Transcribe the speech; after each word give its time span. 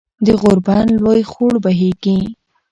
د 0.25 0.27
غوربند 0.41 0.89
لوے 1.03 1.21
خوړ 1.31 1.53
بهېږي 1.63 2.19